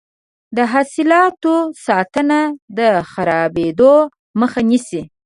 [0.55, 1.55] د حاصلاتو
[1.85, 2.39] ساتنه
[2.77, 2.79] د
[3.11, 3.93] خرابیدو
[4.39, 5.01] مخه نیسي.